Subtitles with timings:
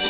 [0.00, 0.06] こ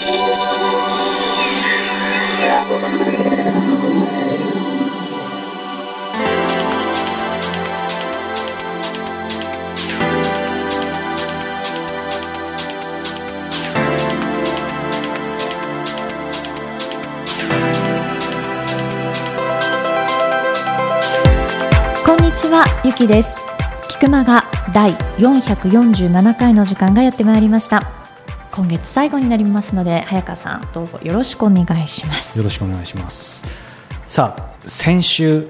[22.14, 23.34] んにちは、ゆきです。
[23.88, 28.00] 菊間が第447回の時間がやってまいりました。
[28.53, 32.37] 今月最後になりますので、早川さん、どうぞよろしくお願いします。
[32.37, 33.45] よろしくお願いします。
[34.07, 35.47] さあ先週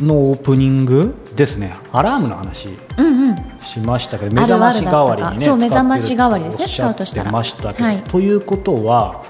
[0.00, 1.74] のオープニングですね。
[1.92, 2.68] アラームの話
[2.98, 3.36] うんうん。
[3.60, 8.02] しましたけど目覚まし代わりにねそう目覚まし代わりですね使うとしたらましたけど、はい。
[8.02, 9.24] ということは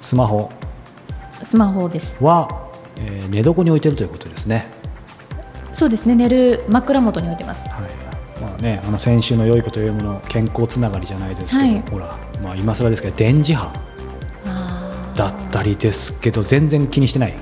[0.00, 0.50] スマホ。
[1.42, 2.24] スマホです。
[2.24, 4.66] は、えー寝床に置いてるということですね。
[5.72, 7.68] そうですね、寝る枕元に置いてます。
[7.68, 8.05] はい
[8.40, 11.82] まあね、あの先週の良いこというもの健康つながりじゃないですけど、はい。
[11.90, 13.72] ほら、まあ、今更ですけど電磁波
[14.46, 17.32] あだったりですけど全然気にしてない。
[17.32, 17.36] ー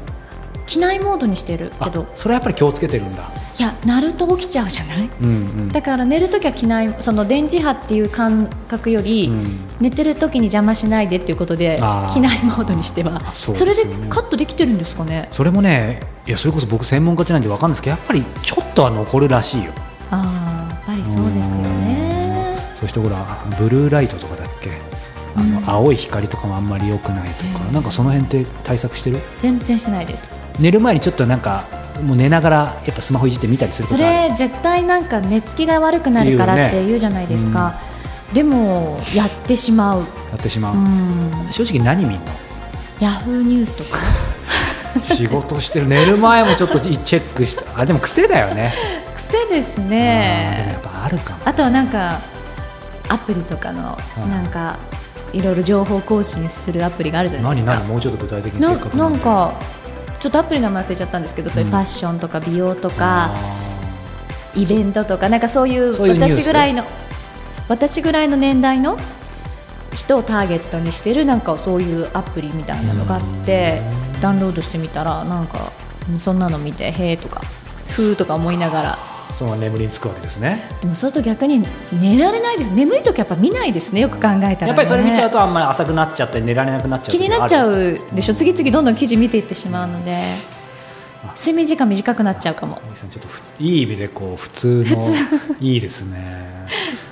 [0.66, 3.22] 機内モードにしてるけあど、それはやっぱり気をつけてるんだ、
[3.58, 5.10] いや、鳴ると起きちゃうじゃない？
[5.20, 5.68] うんうん。
[5.68, 9.60] だから寝るときは機内、その電磁波っていう感覚より、うん。
[9.80, 11.76] 寝てる時に邪魔しないでっていうことで
[12.14, 15.28] 機内モードにしてはそうそれでカットできてるんですかね？
[15.32, 19.72] それもねいやそれこそ僕専門家じゃないんで分かんないですけどやっぱりちょっとは残るらしいよ。
[20.10, 20.43] ああ
[21.04, 22.58] りそうですよね。
[22.80, 23.24] そしてほら
[23.58, 24.72] ブルーライトとかだっけ？
[25.36, 25.70] あの、うん。
[25.70, 29.20] 青い光とかもあんまり良くないとか、なんかその辺って対策してる？
[29.38, 30.38] 全然してないです。
[30.58, 31.64] 寝る前にちょっとなんか
[32.02, 37.80] もう寝ながらやっぱスマホいじって見たりするこそれ絶対なんか寝つきが悪くなるからって言うじゃないですか、
[38.32, 42.26] でもやってしまう、やってしまう、うん、正直何見んの？
[43.00, 43.98] ヤフーニュースとか。
[45.02, 45.88] 仕事してる。
[45.88, 47.64] 寝る前もちょっとチェックして。
[47.74, 48.72] あでも癖だよね
[49.14, 51.40] 癖ですあーでもやねっぱあるかも。
[51.44, 52.20] あとはなんか
[53.08, 54.30] アプリとかのうん。
[54.30, 54.78] なんか
[55.32, 57.72] いろいろ情報更新するアプリがあるじゃないですか。
[57.72, 58.90] 何何もうちょっと具体的になせっか。
[58.90, 59.54] くなんか
[60.20, 63.34] ちょっとアプリの名前忘れちゃったんですけど、そういうファッションとか美容とか、あ
[64.54, 66.84] イベントとかなんかそういう私ぐらいの
[67.68, 68.96] 私ぐらいの年代の
[69.92, 73.80] 人をターゲットにしてるなんかそういうアプリみたいなのがあって
[74.20, 75.72] ダウンロードしてみたらなんか
[76.08, 77.42] うんそんなの見てへえとか
[77.94, 78.94] ふーとか思いながら。
[78.96, 80.68] ーその眠りにつくわけですね。
[80.80, 81.60] でもそうすると逆に
[81.92, 82.72] 寝られないです。
[82.72, 84.00] 眠い時やっぱ見ないですね。
[84.00, 88.34] よく考えたら、ね、やっぱりそれ見ちゃうとあんまり浅くなっちゃって寝られなくなっちゃう気になっちゃううでしょ？
[88.34, 90.22] 次々どんどん記事見ていってしまうので
[91.36, 92.80] 睡眠時間短くなっちゃうかも。
[92.88, 94.96] みさんちょっとふいい意味でこう普通の
[95.58, 96.68] いいですね。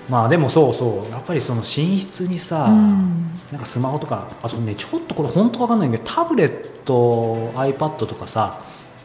[0.08, 1.10] まあでもそうそう。
[1.10, 3.32] やっぱりその寝室にさ、うん。
[3.50, 8.62] なんかスマホとかあとねちょっとこれ本当わかんないけどタブレット iPad とかさ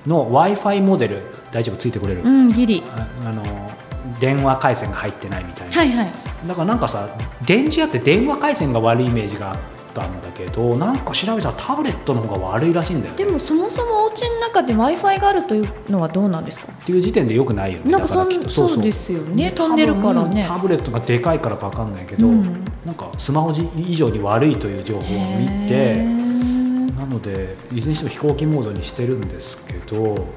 [0.07, 2.83] の w i f i モデル大丈夫ついてくれる、うんギリ。
[2.95, 3.43] ああの
[4.19, 6.11] 電話回線が入ってないみたいな、はいはい。
[6.47, 7.09] だからなんかさ
[7.45, 9.57] 電磁波って電話回線が悪いイメージがあっ
[9.93, 13.25] たんだけどなんか調べたらタブレットの方が悪いらしいんだよね。
[13.25, 16.71] でもそもそもお家の中で w i f i があるというのはどうなんですか？
[16.71, 18.49] っていう時点でよくないよねなんかそんだらきっと。
[18.49, 19.51] そうですよね。
[19.51, 20.45] 飛んでるからね。
[20.47, 22.63] タブレットがでかいからか分かんないけど、うん。
[22.85, 25.01] なんかスマホ以上に悪いという情報を
[25.37, 26.26] 見へて
[27.07, 30.27] のでいずれにしても飛行機モードにしてるんですけど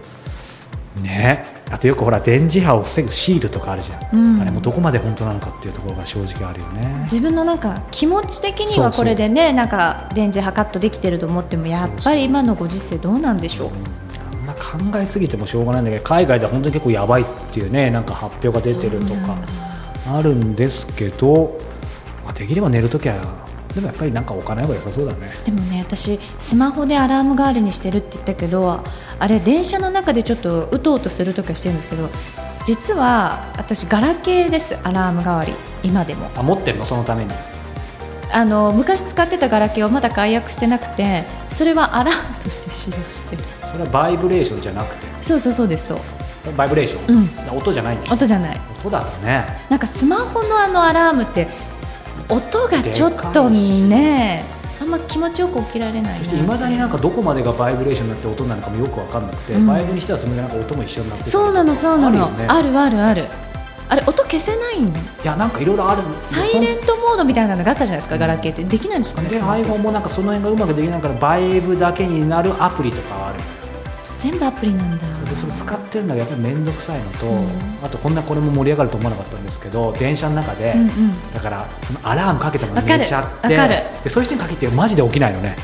[1.02, 4.40] ねあとよくほら電磁波を防ぐシールとかあるじゃん、うん。
[4.40, 7.02] あれもどこまで本当なのかっていうところが正直あるよね。
[7.04, 13.68] 自分のなんか気持ち的にはこれでねなんか電磁波カットできてると思ってもやっぱり今のご時世どうなんでしょう？
[13.68, 13.74] うん。
[14.40, 19.36] あんま考えすぎてもしょうがないんだけど海外では本当に結構やばいっていうねなんか発表が出てるとか
[20.08, 21.56] あるんですけど、
[22.24, 25.32] まあ、できれば寝るときはでもやっぱりなんか置かない方が良さそうだね。
[25.44, 28.82] でもね私スマホでアラーム代わりにしてるって言ったけど
[29.18, 32.08] あれ電車の中でちょっとうとうとするときはしてるんですけど
[32.64, 35.54] 実は私ガラケーですアラーム代わり。
[35.82, 36.30] 今でも。
[36.34, 36.84] あ持ってるの？
[36.84, 37.32] そのために。
[38.32, 43.42] あの昔使ってたガラケーをまだ解約してなくてそれはアラームとして使用してる。
[43.72, 45.06] それはバイブレーションじゃなくて？
[45.22, 45.98] そうそうそうですそう。
[46.56, 47.16] バイブレーション、
[47.50, 47.58] うん。
[47.58, 48.60] 音じゃないん音じゃない。
[48.78, 49.46] 音だとね。
[49.68, 51.48] なんかスマホのあのアラームって
[52.30, 54.44] 音がちょっとね
[54.80, 59.66] あんま気持ちよく起きられないなそしていまだになんかどこまでがバイブレーションになって音なのかもよく分かんなくて、うん。
[59.66, 62.24] バイブにしてはつもりがなんか音も一緒になってそうなのそうなの。
[62.24, 62.72] あ,、あるよね。
[62.72, 63.24] るあるある。
[63.90, 64.92] あれ音消せないんい
[65.24, 66.02] やなんかいろいろある。
[66.22, 68.64] サイレントモードみたいなのがあったじゃないですか、ガラケーって。
[68.64, 73.59] できないんですかねで iPhone もなんかその辺がうまくできないからバイブだけになるアプリとかはある
[74.20, 75.12] 全部アプリなんだ。
[75.12, 77.48] それでそれ使ってるのがやっぱり面倒くさいのと、うん。
[77.82, 81.32] あとこんなこれも盛り上がると思わなかったんですけど電車の中で、うんうん。
[81.32, 83.56] だからそのアラームかけても寝ちゃって
[84.04, 85.56] でそういう人に限ってマジで起きないのね。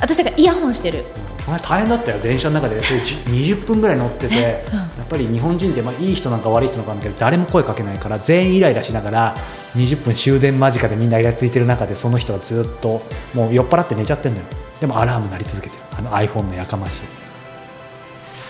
[0.00, 1.04] 私だからイヤホンしてる。
[1.44, 2.82] これ大変だったよ電車の中で。
[2.84, 4.78] それじ20分ぐらい乗ってて、うん。
[4.78, 9.36] やっぱり日本人って、まあ、いい人なんか悪い人なんかけど誰も声かけないから全員イライラしながら
[9.76, 13.02] 20分終電間近でみんなイラついてる中でその人はずっと
[13.34, 14.44] もう酔っ払って寝ちゃってんのよ。
[14.80, 15.82] でもアラーム鳴り続けてる。
[15.96, 17.23] あの iPhone のやかましい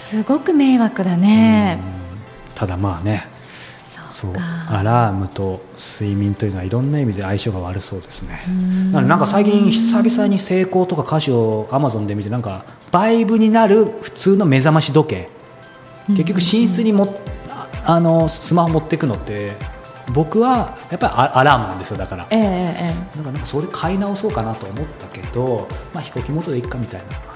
[0.05, 1.81] すごく迷惑だね。
[1.81, 2.55] うん。
[2.55, 3.27] ただまあね
[4.12, 4.33] そそう
[4.69, 8.45] アラームと睡眠というのはいろんな意味で相性が悪そうですね。
[8.47, 8.93] うん。
[8.93, 15.29] ななんか最近久々に成功とか歌詞をアマゾンで見てなんかバイブになる普通の目覚まし時計。
[16.09, 17.19] 結局寝室にも
[17.49, 19.57] ああのスマホ持っていくのって
[20.12, 22.27] 僕はやっぱりアアラームなんですよだから。
[22.31, 22.47] ええええ
[23.15, 23.17] え。
[23.17, 27.34] なんかなんかそれ買い直そうかなと思ったけど、まあ、飛行機元でいっかみたいな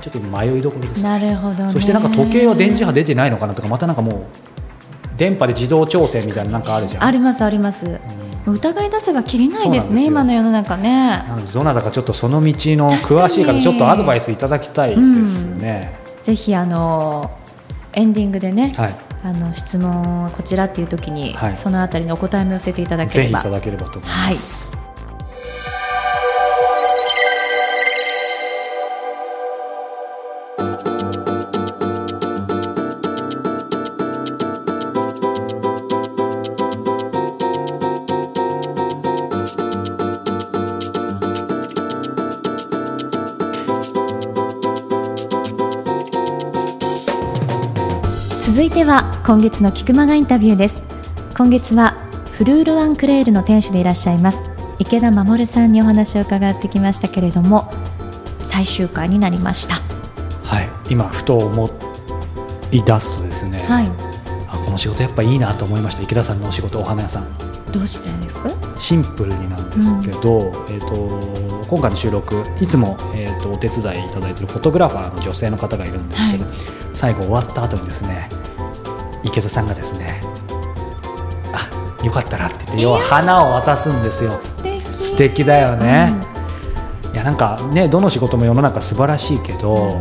[0.00, 1.00] ちょっと今迷いどころです。
[1.00, 1.70] えなるほどね。
[1.70, 4.22] そしてなんか時計は電磁波出てないのかなとかまたなんかもう
[5.16, 7.04] 電波で自動調整みたいななんかあるじゃん。
[7.04, 8.00] ありますあります。
[8.46, 11.22] 疑い出せばきりないですね今の世の中ね。
[11.52, 17.30] どなたかちょっとその道の詳しい方ちょっとアドバイスいただきたいですね、ぜひあの
[17.92, 18.94] エンディングでね、はい。
[19.22, 21.56] あの質問はこちらっていう時に、はい。
[21.56, 24.77] そのあたりのお答えも寄せていただけぜひいればただければと思います、続い
[48.88, 50.82] は今月の菊間がインタビューです。
[51.36, 51.90] 今月は
[52.32, 54.38] フルールワンクレールの店主でいらっしゃいます。
[54.78, 57.70] 池田守さんにお話を伺ってきましたけれども
[58.40, 59.74] 最終回になりました。
[60.42, 61.70] はい、今ふと思
[62.72, 63.90] い出すとですね、はい。
[64.48, 66.02] あこの仕事やっぱいいなと思いました。
[66.02, 67.26] 池田さんのお仕事お花屋さん。
[67.70, 68.48] どうしてですか？
[68.78, 76.50] シンプルになんですけど、えー、と今回の収録いつも、えー、とお手伝いいただいているフォトグラファーの女性の方がいるんですけど、は
[76.94, 78.30] 最後終わった後にですね
[79.28, 80.20] 池田さんがですね
[81.52, 84.32] あよかったらって言って要は花を渡すんですよ。
[84.40, 84.78] 素敵。
[85.02, 86.12] 素敵だよね、
[87.12, 90.00] いやなんかねどの仕事も世の中素晴らしいけど、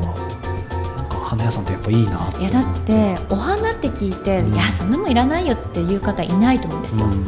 [1.23, 4.53] 花屋さんってやっぱいいないやだってお花って聞いて、うん。
[4.53, 7.25] いやそんなもんいらないよっていう方いないと思うんですよ、うん。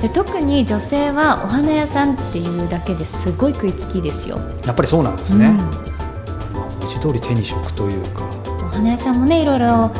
[0.00, 5.56] で特に女性はお花屋さんっていうだけですごい食いつきですよ、やっぱりそうなんですね、うん。
[5.56, 8.22] まあ文字通り手に職というか。
[8.62, 9.90] お花屋さんもねいろいろ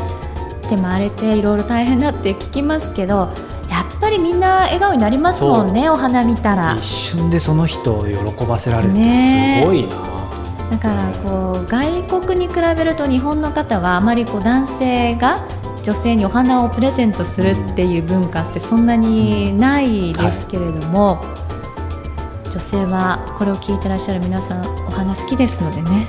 [0.69, 3.33] 手回れていろいろ大変だって聞きますけど
[3.69, 6.77] やっぱりみんな笑顔になりますもんねお花見たら。
[6.79, 9.97] 一瞬でその人を喜ばせられるってねすごいな、
[10.71, 15.47] だからこう外国に比べると日本の方はあまりこう男性が
[15.83, 21.25] 女性にお花をプレゼントするっていう文化ってそんなにないですけれども、
[22.51, 26.09] 女性はこれを聞いてらっしゃる皆さんお花好きですのでね。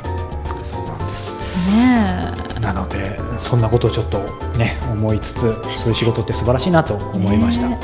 [0.63, 1.36] そうなんです。
[1.69, 2.60] ねえ。
[2.60, 4.19] なのでそんなことをちょっと
[4.57, 5.39] ね思いつつ
[5.75, 7.80] そういう仕事って素晴らしいなと思いました、ね。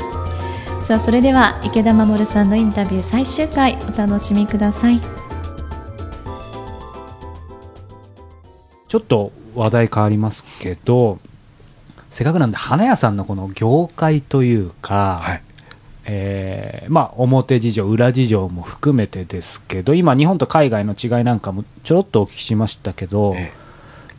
[0.86, 5.00] さあそれでは池田守さんのインタビュー最終回お楽しみください。
[8.88, 11.18] ちょっと話題変わりますけど
[12.10, 15.42] せっかくなんで花屋さんのこの業界というか、はい。
[16.06, 23.52] えーまあ、表事情裏事情も含めてですけど今日本と海外の違いなんかもちょっとお聞きしましたけど、え。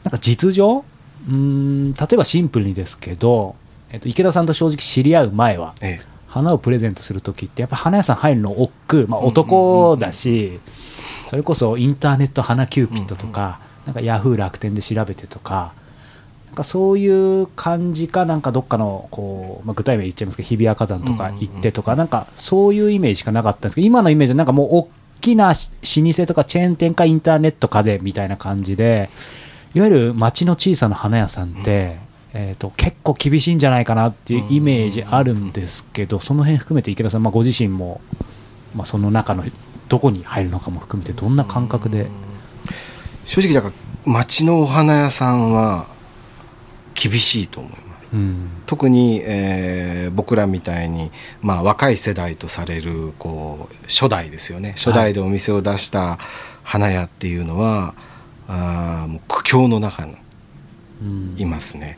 [0.04, 0.84] なんか実情
[1.28, 3.56] うーん例えばシンプルにですけど、
[3.92, 6.16] えっと池田さんと正直知り合う前はええ。
[6.28, 10.60] 花をプレゼントする時ってやっぱ花屋さん入るの億劫、まあ、男だし、
[11.28, 15.74] それこそインターネット花キューピットとか、なんかヤフー楽天で調べてとか
[16.48, 17.08] なんかそうい
[17.44, 24.90] う感じかなんかどっかのこう、まあ、具体名言っちゃいますけど日比谷花壇とか行ってとか、なんかそういうイメージしかなかったんですけど今のイメージはなんかもう大
[25.22, 29.10] きなし老舗とかチェーン店かインターネットかでみたいな感じで
[29.76, 31.98] いわゆる町の小さな花屋さんって、
[32.34, 38.00] えー、と結構厳しいんじゃないかなっていうイメージあるんですけどその辺含めて池田さん、まあ、ご自身も、
[38.74, 39.44] まあ、その中の
[39.90, 42.08] どこに入るのかも含めてどんな感覚で、
[43.26, 43.68] 正直だか
[44.06, 45.88] ら町のお花屋さんは
[46.94, 48.16] 厳しいと思います。
[48.16, 48.50] うん。
[48.66, 54.74] 特に、えー僕らみたいに、まあ、若い世代とされるこう初代ですよね。
[54.78, 56.18] 初代でお店を出した
[56.64, 58.15] 花屋っていうのは、あーもう苦
[59.46, 60.16] 境の中に
[61.02, 61.98] うんいますね。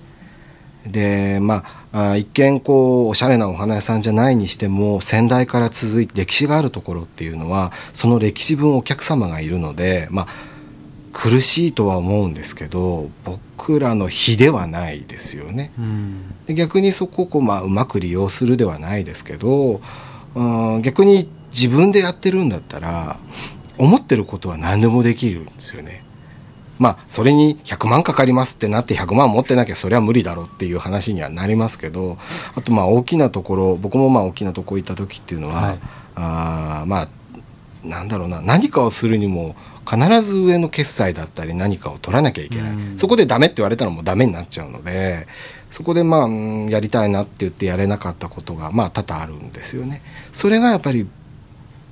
[0.85, 10.27] でまあ一見こうおしゃれなお花屋さんじゃないにしても先代から続いて歴史があるところっていうのはその歴史分お客様がいるので、まあ、
[11.11, 15.71] 苦しいとは思うんですけど僕らの比ではないですよね。
[15.77, 19.81] うんで逆にそこをこう、まあ、うまく利用するではないですけど
[20.35, 20.43] う
[20.77, 23.19] ん逆に自分でやってるんだったら
[23.77, 26.06] 思ってることは何でもできるんですよね。
[26.79, 32.17] まあそれに100万かかりますってなって100万持ってなきゃそれは無理だろうっていう話にはなりますけど
[32.55, 35.79] あとまあ大きなところ僕もまあ大きなところ行った時っていうのは、はい。
[36.15, 37.07] あーまあ
[37.83, 39.55] なんだろうな何かをするにも
[39.89, 42.97] 必ず上の決済だったり何かを取らなきゃいけない、うん。
[42.97, 45.27] そこでダメって言われたらもうダメになっちゃうので
[45.71, 50.01] そこでまあうんやりたいなって言ってやれなかったことがまあ多々あるんですよね。
[50.33, 51.07] それがやっぱり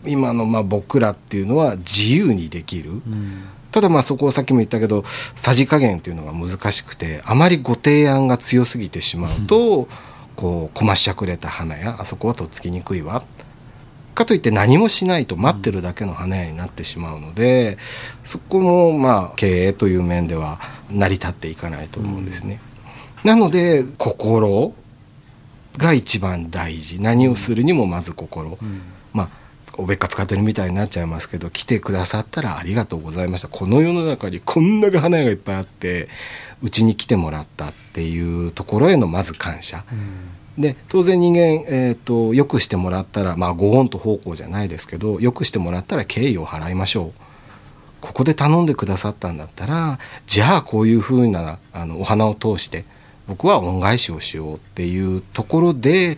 [0.06, 3.44] 今のまあ僕らっていうのは自由にできる、うん
[3.76, 9.90] ただまあそこをさっきも言ったけどさじ加減っていうのが難しくてあまりご提案が強すぎてしまうと、
[10.38, 13.22] こうこましゃくれた花屋あそこはとっつきにくいわ。
[14.14, 17.78] かといって何もしないと待ってるだけの花屋になってしまうので、
[18.24, 20.58] そこもまあ経営という面では
[20.90, 22.62] 成り立っていかないと思うんですね。
[23.26, 24.74] なので心
[25.76, 27.02] が一番大事。
[27.02, 28.58] 何をするにもまず心、うん。
[28.58, 28.95] まあ
[29.78, 33.48] おべっか使ってるみたいになっちゃいますけど来てくださったらありがとうございました。
[33.48, 36.08] この世の中にこんだけ花屋がいっぱいあって
[36.64, 39.84] うちに来てもらったっていうところへのまず感謝。
[40.58, 47.22] で当然人間、えー、とよくしてもらったらまあご恩と奉公じゃないですけどよくしてもらったら敬意を払いましょう。
[48.00, 52.86] ここで頼んでくださったんだったらじゃあこういうふうなあのお花を通して
[53.28, 56.18] 僕は恩返しをしようっていうところで、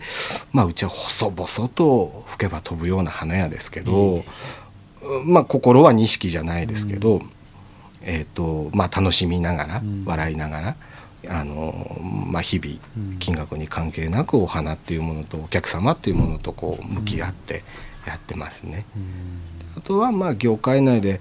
[0.52, 4.24] まあ、うちは細々と吹けば飛ぶような花屋ですけど、
[5.24, 7.20] まあ心は錦じゃないですけど、
[8.02, 10.04] えーとまあ、楽しみながら、うん。
[10.04, 10.76] 笑いながら
[11.28, 13.18] あの、まあ、日々うん。
[13.18, 17.64] 金額に関係なくお花っていうものとお客様っていうものとこう向き合って
[18.06, 18.84] やってますね。
[19.76, 21.20] あとはまあ業界内で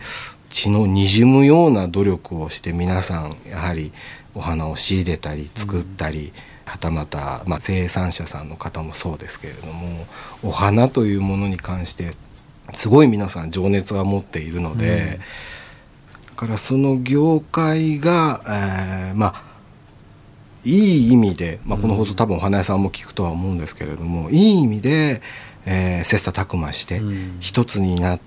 [0.50, 3.92] 血のにじむような努力をして皆さんやはり
[4.38, 6.32] お花を仕入れたり作ったり、
[6.66, 10.06] はたまた、まあ、生産者さんの方もそうですけれども
[10.44, 12.14] お花というものに関して
[12.74, 15.20] すごい皆さん情熱が持っているので、
[16.28, 19.48] だからその業界が、えーまあ
[20.66, 25.22] いい意味で、まあ、この放送多分お花屋さんも聞くとは思うんですけれども、いい意味で、
[25.66, 27.38] えー切磋琢磨してうん。
[27.40, 28.20] 一つになっ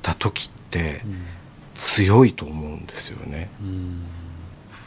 [0.00, 1.02] た時って
[1.74, 3.50] 強いと思うんですよね。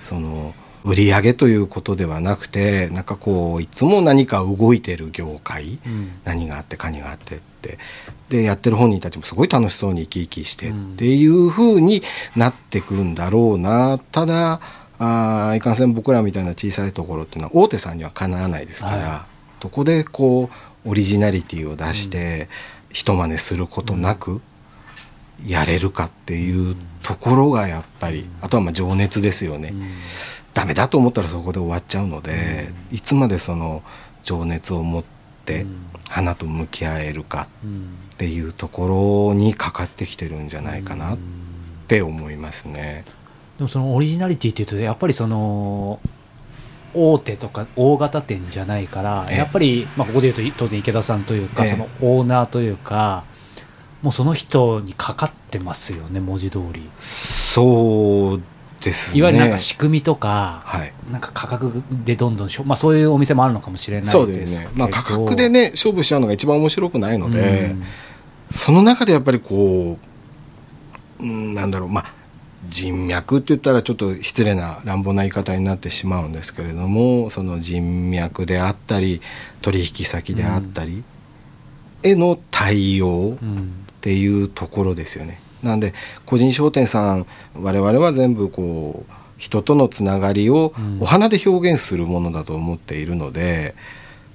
[0.01, 0.55] その
[0.86, 5.80] 売り上げということではなくてなんかこういつも何か動いてる業界、
[6.24, 7.77] 何があって何があってって。
[8.30, 12.01] でやってる本人たちもすごい楽しそうに生き生きしてっていう風に
[12.36, 14.00] なってくんだろうな。
[14.12, 14.60] ただ
[14.98, 19.25] あーいかんせん僕らみたいな小さいところっていうのは大手さんにはかなわないですから、は
[19.60, 20.50] どこでこ
[20.86, 22.48] うオリジナリティを出して、
[22.92, 24.42] 人真似することなく
[25.46, 29.74] やれるかっていうところがやっぱりあとはまあ情熱ですよね。
[30.56, 33.84] ダメだと思ったらそこで終わっちゃうので、いつまでその
[34.24, 35.04] 情熱を持っ
[35.46, 35.68] て
[36.10, 37.48] 花と向き合えるか
[38.14, 41.18] っていうところにかかってきてるんじゃないかなっ
[41.88, 43.04] て思いますね。
[43.58, 46.00] でもそのオリジナリティっていうとやっぱりその
[46.94, 49.38] 大手とか大型店じゃないからええ。
[49.38, 51.72] やっぱり、まあ、ここで言うと当然池田さんというか、ええ。
[51.72, 53.26] そのオーナーというか
[54.02, 56.90] もうその人にかかってますよね文字通り。
[56.96, 58.42] そう。
[59.13, 60.94] いわゆるなんか仕組みとか、はい。
[61.12, 64.70] なんか価格でどんどんしょ、まあ、そういうお店もあるのかもしれないですそうですね。
[64.75, 67.84] まあ価格でね勝負しちゃうのが一番面白くないので、うん
[68.51, 69.98] その中でやっぱりこ
[71.20, 72.13] う、うん、なんだろうまあ
[72.68, 79.22] 人脈って言ったらちょっと失礼な乱暴な言い方になってしまうんですけれどもその人脈であったり
[79.62, 81.04] 取引先であったり
[82.04, 85.42] への対応うんっていうところですよね。
[85.65, 85.93] なんで
[86.25, 87.25] 個人商店さん
[87.60, 91.01] 我々は全部こう人とのつながりをうん。
[91.01, 93.75] お花で表現するものだと思っているので、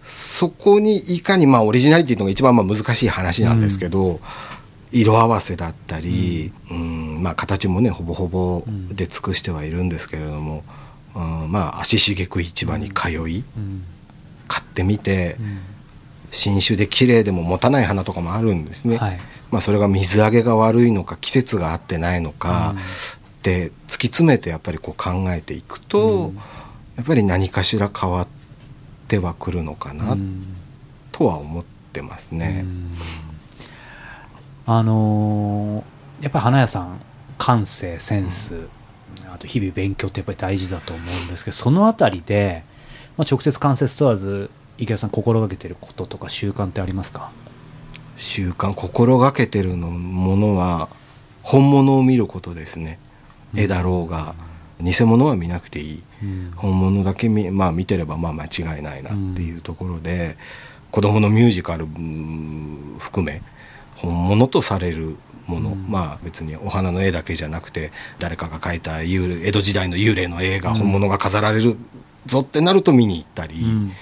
[0.05, 4.21] そこにいかにまあオリジナリティというのが一番まあ難しい話なんですけど、
[4.93, 7.23] 色合わせだったり、うん。
[7.23, 10.65] まあ、形もねほぼほぼで尽くしてはいるんですけれども、
[11.15, 13.85] うんまあ足しげく市場に通いうん。
[14.49, 15.59] 買ってみてうん
[16.31, 18.97] 新種で綺麗でも持たない花とかもあるんですね。
[18.97, 19.19] はい。
[19.51, 22.79] まあ、それが水揚げが悪いのか季節が合ってないのか、うん。
[22.79, 22.83] っ
[23.43, 26.37] て突き詰めてやっぱりこう考えていくと、うん。
[26.97, 28.27] やっぱり何かしら変わっ
[29.09, 30.45] てはくるのかなうん。
[31.13, 32.63] とは思ってますね。
[32.65, 32.91] うん。
[34.67, 37.01] あのーやっぱり花屋さん
[37.39, 38.69] 感性センス、
[39.33, 42.63] あと日々勉強ってやっぱり大事だと思うんですけどそのあたりで、
[43.17, 47.31] まあ、直接間接問わず池田さん心がけてることとか習慣ってありますか？
[48.17, 50.89] 習慣心がけてるのものは
[51.43, 52.99] 本物を見ることですね。
[53.55, 54.35] 絵だろうが
[54.81, 56.03] 偽物は見なくていい。
[56.23, 56.53] うん。
[56.57, 60.37] 本物だけ見,、まあ、見てればまあ間違いないなっていうところで、
[60.91, 63.43] 子供のミュージカルうん含め
[63.97, 65.87] 本物とされるもの、うん。
[65.89, 71.77] まあ別にお花の絵だけじゃなくて誰かが描いた幽霊江戸時代の幽霊の絵が本物が飾られる
[72.27, 73.93] ぞってなると見に行ったり、うん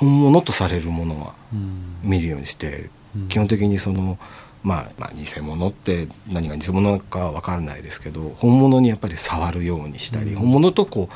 [0.00, 1.96] 本物とされるものはうん。
[2.02, 3.28] 見るようにして、うん。
[3.28, 4.18] 基本的にその、
[4.62, 10.36] まあ、まあ偽物って何が偽物か分からないですけど本物にやっぱり触るようにしたり、うん。
[10.36, 11.14] 本物とこう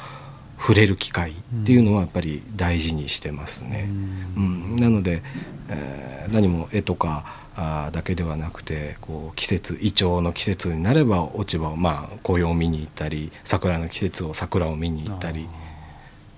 [0.61, 1.35] 触れる機会っ
[1.67, 3.89] ていうのはやっぱり大事にしてますね。
[4.37, 4.77] うん。
[4.77, 5.23] なので、
[5.71, 7.25] えー何も絵とか
[7.55, 15.47] あーだけではなくてこう季節イチョウの季節になれば落ち葉をまあ紅葉を見に行ったり桜の季節を桜を見に行ったり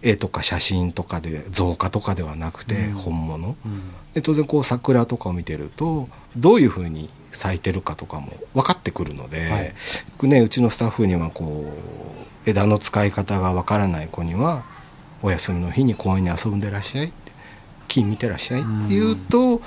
[0.06, 2.94] 絵とか写真とかで造花とかではなくてうん。
[2.94, 3.80] 本物、うん。
[4.14, 9.66] で当然こう桜とかを見てるとどういうふうに咲いてるかとかも分かってくるので、はい。
[9.66, 9.72] よ
[10.18, 11.72] くねうちのスタッフにはこ
[12.46, 14.64] う枝の使い方が分からない子には
[15.22, 17.32] お休みの日に公園に遊んでらっしゃいって
[17.88, 19.60] 木見てらっしゃいって言うと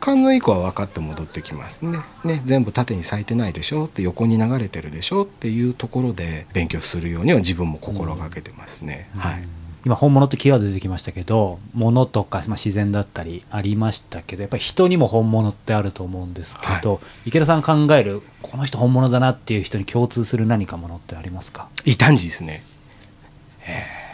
[0.00, 2.00] 勘のいい子は分かって戻ってきますね。
[2.24, 9.44] ね全部縦に咲いてないでしょって横に流れてるでしょっていうところで勉強するようには自分も心がけてますね、はい。
[9.84, 21.68] 今本物ってキーワード出てきましたけど物とか、まあ、自然だったりありましたけどやっぱり人にも本物ってあると思うんですけど、池田さん考えるこの人本物だなっていう人に共通する何かものってありますか？
[21.84, 22.64] 異端児ですね。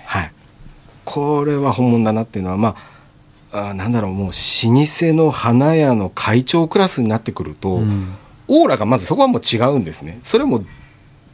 [0.06, 0.32] はい。
[1.04, 2.76] これは本物だなっていうのはま
[3.52, 8.14] ああーなんだろうもう老舗の花屋の会長クラスになってくると、うん。
[8.50, 10.20] オーラがまずそこはもう違うんですね。
[10.22, 10.64] それも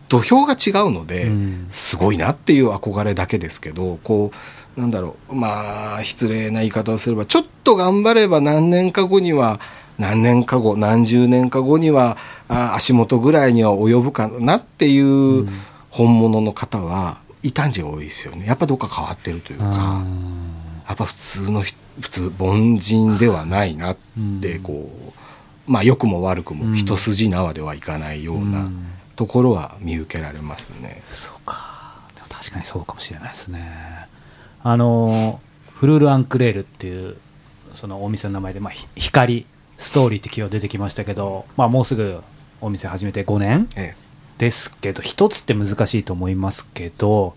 [0.08, 1.66] 土俵が違うので、うん。
[1.70, 4.30] すごいなっていう憧れだけですけどこ
[4.76, 9.60] うなんだろうまあ失礼な言い方をすればちょっと頑張れば何年か後には
[9.98, 12.16] 何年か後何十年か後には
[12.48, 15.48] あ足元ぐらいには及ぶかなっていううん。
[15.90, 18.46] 本物の方は異端児が多いですよね。
[18.46, 20.02] やっぱどっか変わってるというか。
[20.88, 23.96] やっぱ普通の人普通凡人ではないなっ
[24.40, 24.62] てうん。
[24.64, 24.90] こ
[25.68, 26.70] う、まあ良くも悪くうん。
[26.70, 31.02] も一筋縄ではいかないようなうんところは見受けられますね。
[31.08, 32.00] そうか。
[32.14, 34.08] でも確かにそうかもしれないですね。
[34.62, 35.40] あの
[35.74, 37.16] フルール・アンクレールっていう
[37.74, 42.20] そのお店の名前で、まあ、ひ光ストーリーって企業出てきましたけど、まあ、もうすぐ
[42.60, 43.94] お店始めて5年え。
[44.38, 47.34] ですけど一つって難しいと思いますけど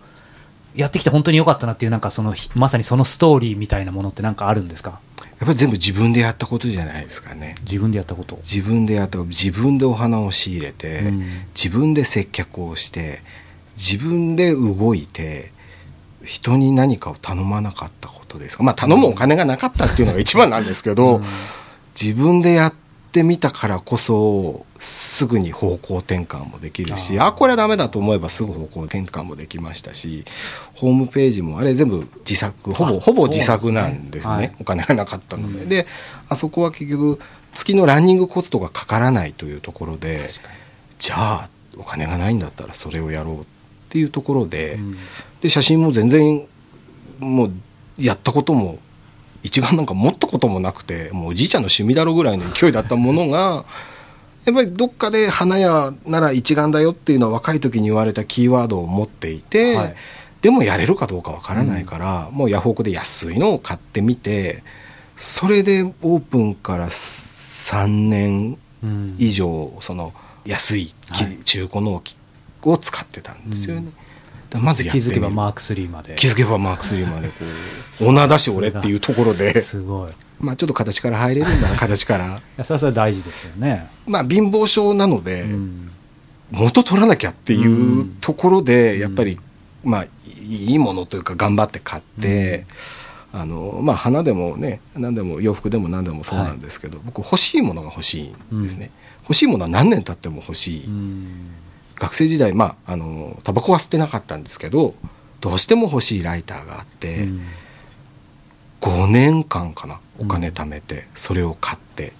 [0.78, 5.00] やってきて本当に良かったなっていうなんかそのひまさにそのストーリーみたいなものって何かあるんですか？
[5.20, 7.56] えやっぱり全部自分でやったことじゃないですかね。
[7.62, 8.36] 自分でやったこと？
[8.36, 11.22] 自分でやった自分でお花を仕入れて、うん。
[11.54, 13.20] 自分で接客をして
[13.76, 15.52] 自分で動いて
[16.22, 18.62] 人に何かを頼まなかったことですか？
[18.62, 21.22] まあ頼むお金がなかったっていうのが一番なんですけど、うん。
[22.00, 22.87] 自分でやって
[23.22, 30.24] みたからこそすぐに方向転換もできるしあこれはダメだと思えばすぐ方向転換もできましたし
[30.74, 34.34] ホームページもあれ全部自作ほぼあほぼ自作なんですね。
[34.34, 34.54] はい。
[34.60, 35.68] お金がなかったので、うん。
[35.68, 35.86] で
[36.28, 37.18] あそこは結局
[37.54, 40.28] 月のランニングコストがかからないというところで
[40.98, 43.44] じゃあお金がないんだったらそれをやろうっ
[43.88, 44.96] ていうところで,、に、うん。
[45.40, 46.46] で写真も全然
[47.18, 47.52] もう
[47.98, 48.78] やったことも
[49.42, 53.64] 一眼なんか持ったこともなくてもうおじいちゃんの趣味だろぐらいの勢いだったものが
[54.44, 59.94] やっぱりどっかで花屋なら一眼だよっていうのは若い時に言われたキーワードを持っていて、はい。
[60.40, 64.62] でもやれるかどうかわからないから、もうヤフオクで安いのを買ってみて
[65.18, 69.16] それでオープンから3年うん。
[69.18, 70.14] 以上その
[70.46, 70.94] 安い
[71.44, 72.16] 中古の機
[72.62, 73.82] を使ってたんですよね。
[73.82, 74.07] うん
[74.56, 76.14] まず気づけばマーク3まで。
[76.16, 77.34] 気づけばマーク3までこ
[78.00, 80.10] う女だし俺っていうところで、すごい。
[80.10, 82.40] いまあちょっと形から入れるんだな形から。
[82.56, 85.90] やそれは大事ですよね、まあ貧乏症なので、うん。
[86.50, 89.00] 元取らなきゃっていううんところで、うん。
[89.00, 89.38] やっぱり
[89.84, 90.06] まあ
[90.42, 92.64] いいものというか頑張って買って、
[93.32, 98.90] あのまあ花でもね何でも洋服でも何でもそうなんですけど、僕欲しいものが欲しいんですね、
[99.24, 101.50] 欲しいものは何年経っても欲しい、うん
[101.98, 104.94] 学生時代まああのタバコは吸ってなかったんですけど
[105.40, 107.42] どうしても欲しいライターがあって、うん。
[108.80, 112.12] 5年間かなお金貯めてそれを買って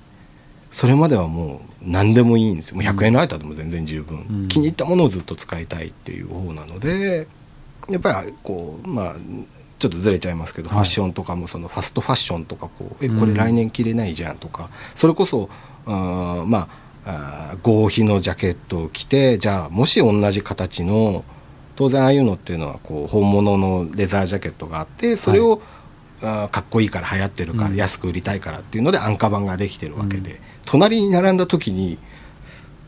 [0.73, 2.77] それまではもう何でもいいんですよ。
[2.77, 4.49] もう100円ライターでも全然十分、うん。
[4.49, 7.27] 気に入ったものをずっと使いたいっていう方なので
[7.88, 9.14] やっぱりこうまあ
[9.79, 10.79] ちょっとずれちゃいますけど、はい。
[10.79, 13.21] ファッションとかもそのファストファッションとかこうえうん。
[13.21, 15.49] これ来年着れないじゃんとか、それこそ
[15.87, 16.69] あーまあ
[17.07, 21.25] あー合皮のジャケットを着てじゃあもし同じ形の
[21.77, 25.63] 当然ああいうのっていうのはこう本物のレザージャケットがあってそれを、
[26.21, 27.77] あーかっこいいから流行ってるから、うん。
[27.77, 31.99] 安く売りたいからっていうので安価版ができてるわけで、隣に並んだ時に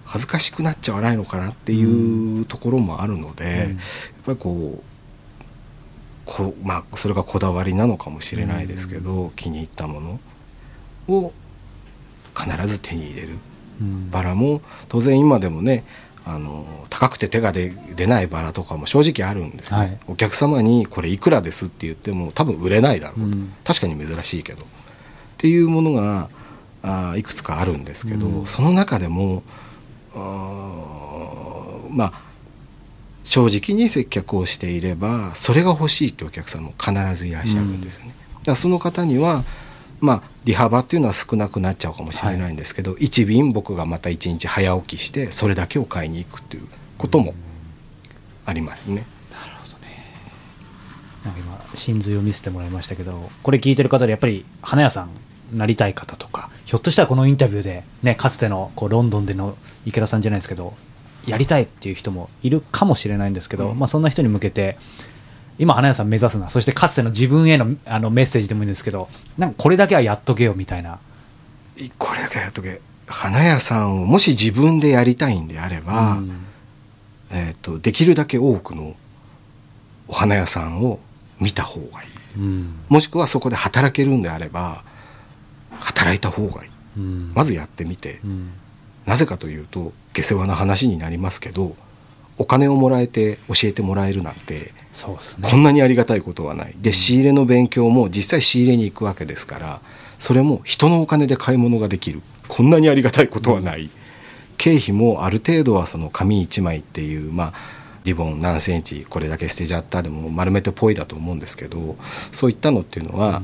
[0.04, 3.50] 恥ずかしくなっちゃわないのかなっていうところもあるので、うん。
[3.50, 3.66] やっ
[4.26, 4.82] ぱりこう
[6.24, 10.20] こうまあそれがこだわりなのかもしれないですけど、気に入ったもの
[11.08, 11.32] を
[12.36, 13.28] 必ず手に入れる。
[13.28, 13.40] うん
[14.10, 15.84] バラも当然今でもね
[16.24, 19.98] あの高くて手が出出ないバラとかも正直あるんですね、はい。
[20.06, 23.52] お客様にこれいくらですって言っても多分売れないだろうと、うん。
[23.64, 24.62] 確かに珍しいけど。
[24.62, 24.66] っ
[25.38, 26.28] ていうものが
[26.82, 28.46] あーいくつかあるんですけど、うん。
[28.46, 29.42] その中でも
[30.14, 32.12] あーまあ
[33.22, 38.14] 正直に接客をしていればそれが欲しいってお客さんも必ずいらっしゃるんですよね。
[38.18, 39.44] だからその方には
[40.00, 46.66] まあ利幅っていうのは少なくなっちゃうかもしれないんですけど、一便僕がまた一日早起きしてそれだけを買いに行くっていう
[46.98, 47.34] ことも
[48.46, 49.04] ありますね。
[51.24, 55.10] なんか今真髄を見せてもらいましたけどこれ聞いてる方でやっぱり花屋さん
[55.52, 60.72] なりたい方とかひょっとしたらこのインタビューで、ね、かつてのこうロンドンでの池田さんじゃないですけど
[61.26, 63.78] やりたいっていう人もいるかもしれないんですけど、うん。
[63.78, 64.78] まあ、そんな人に向けて
[65.60, 66.48] 今花屋さん目指すな。
[66.48, 70.98] そしてかつての自分へのあのメッセージでもいいんですけどなんかこれだけはやっとけよみたいな。
[71.76, 72.80] いこれだけやっとけ。
[73.06, 76.46] 花屋さんをもし自分でやりたいんであれば、うん。
[77.30, 78.96] えー、とできるだけ多くの
[80.08, 80.98] お花屋さんを
[81.38, 82.08] 見た方がいい。
[82.38, 82.74] うん。
[82.88, 84.82] もしくはそこで働けるんであれば
[85.78, 86.70] 働いた方がいい。
[86.96, 87.32] うん。
[87.34, 88.20] まずやってみて。
[88.24, 88.50] うん。
[89.04, 91.76] なぜかというと下世話な話になりますけど
[92.40, 95.48] お金をもらえて教えてもらえるなんてそうですね。
[95.48, 96.74] こんなにありがたいことはない。
[96.78, 99.80] で仕入れの勉強も実際仕入れに行くわけですから
[100.18, 102.22] それも人のお金で買い物ができる。
[102.48, 103.90] こんなにありがたいことはない、
[104.58, 107.52] 経費もある程度はその紙1枚っていうまあ
[108.04, 111.96] リボン何センチこれだけ捨てちゃったでも丸めてぽいだと思うんですけど
[112.32, 113.42] そういったのっていうのは、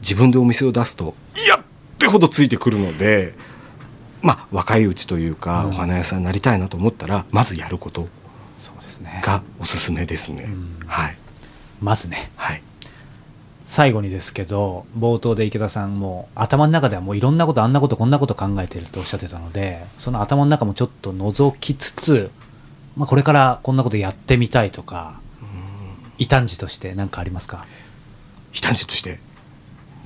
[0.00, 1.14] 自分でお店を出すと
[1.44, 1.60] いやっ
[1.98, 3.34] てほどついてくるので
[4.22, 5.70] まあ若いうちというか、うん。
[5.70, 8.08] お花屋さんになりたいなと思ったらまずやること
[9.22, 10.86] がおすすめですね、うん。
[10.86, 11.16] はい。
[11.80, 12.30] まずね。
[12.36, 12.62] はい。
[13.66, 22.30] 最後にですけど冒頭で池田さんも頭の中ではもういろんなことあんなことこんなこと考えてるとおっしゃってたのでその頭の中もちょっと覗きつつ、
[22.96, 25.20] まあ、これからこんなことやってみたいとか
[26.16, 27.66] 異端児として何かありますか？
[28.54, 29.20] 異端児として？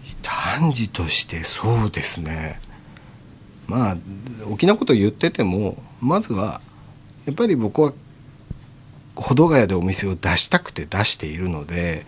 [0.04, 2.60] 異端児としてそうですね。
[3.68, 3.96] まあ
[4.50, 6.60] 大きなこと言っててもまずは
[7.26, 7.92] やっぱり僕は
[9.14, 12.06] 保土ヶ谷でお店を出したくて出しているので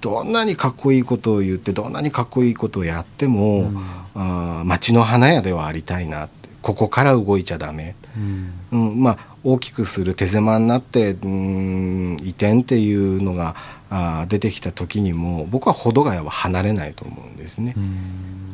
[0.00, 3.78] どんなにかっこいいことを言ってどんなにかっこいいことをやっても、うん。
[4.14, 6.48] あー町の花屋ではありたいなって。
[6.62, 7.94] ここから動いちゃダメ。
[8.16, 8.52] うん。
[8.72, 13.54] うん、まあ大きくする手狭になってうん移転っていうのが
[13.90, 17.74] あー出てきた時にも僕は保土ヶ谷は離れないと思うんですね。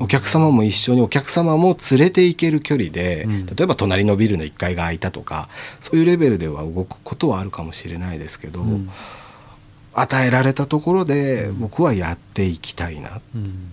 [0.03, 3.47] お客様も一緒にお客様も連れて行ける距離で、うん。
[3.47, 5.49] 例えば隣のビルの1階が空いたとか
[5.81, 8.91] そういうレベルでは動くことはあるかもしれないですけど、うん。
[9.95, 13.11] 与えられたところで僕はやっていきたいな。
[13.11, 13.69] っうん。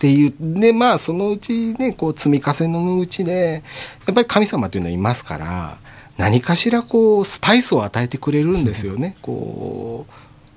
[0.00, 3.62] ていうでまあそのうちねこう積み重ねのうちで
[4.06, 5.76] やっぱり神様というのはいますから
[6.16, 9.16] 何かしらこうスパイスを与えてくれるんですよね。
[9.22, 10.12] こう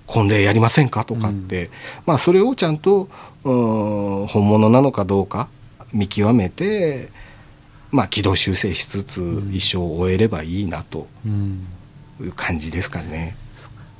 [0.08, 1.69] 婚礼やりませんかとかって、
[2.06, 3.08] まあそれをちゃんとうん
[3.43, 5.49] 本物なのかどうか
[5.93, 7.10] 見極めて
[7.91, 11.67] まあ軌道修正しつつん一生を終えればいいなとうん
[12.21, 13.36] いう感じですかね。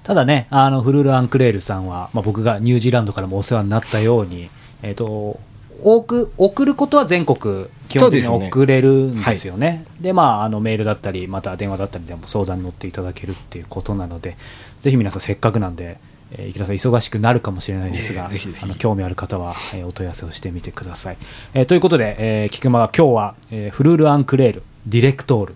[0.04, 4.50] ただね、あのフルール・アンクレールさんは、まあ、僕がニュージーランドからもお世話になったように、
[4.82, 5.40] えー、と
[5.82, 9.86] 多く送ることは全国基本的に送れるんですよね。
[10.02, 14.36] でまあ、あのメールだったりまた電話だったりでも相談に乗っていただけるっていうことなので
[14.82, 15.98] ぜひ皆さんせっかくなんで、
[16.34, 21.18] えー池田さん忙しくなるかもしれないですが、あの興味ある方は、えーお問い合わせをしてみてください。
[21.54, 25.56] えーということで、えー、菊間が今日は、えーフルール・アンクレールディレクトール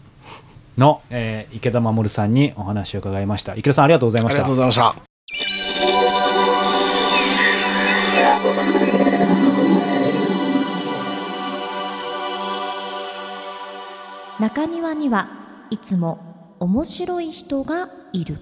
[0.77, 5.07] の、えー池田護さんにお話を伺いました池田さんありがとうございましたありがとうございました。
[14.39, 15.27] 中庭には
[15.71, 18.37] いつも面白い人がいる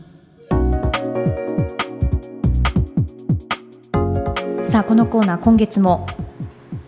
[4.76, 6.06] さあこのコーナー今月も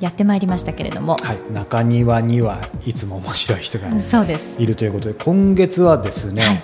[0.01, 4.61] やってまいりましたけれども、はい、中庭にはいつも面白い人がそうです。
[4.61, 6.63] いるということで今月はですね、はい。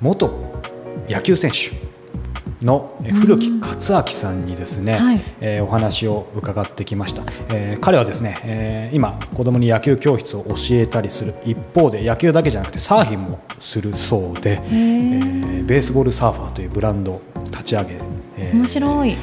[0.00, 0.52] 元
[1.08, 5.20] 野球選手のえ古木克明さんにですね、はい。
[5.40, 17.90] えーお話を伺ってきました、えー彼はですね、えー今子供に野球教室を教えたりする一方で野球だけじゃなくてサーフィンもするそうで、えーベースボールサーファーというブランドを立ち上げ、
[18.38, 19.16] えー面白い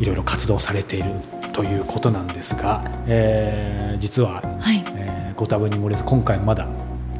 [0.00, 1.10] いろいろ活動されている
[1.52, 4.84] ということなんですが、えー実ははい。
[4.96, 6.66] えーご多分に漏れず今回まだ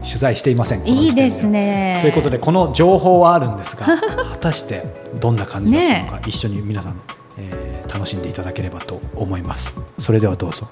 [0.00, 1.98] 取材していませんいいですね。
[2.00, 3.86] ということでこの情報はあるんですが
[4.32, 4.84] 果たして
[5.20, 7.00] どんな感じだったのか、一緒に皆さん、
[7.38, 9.74] えー楽しんでいただければと思います。
[9.98, 10.68] それではどうぞ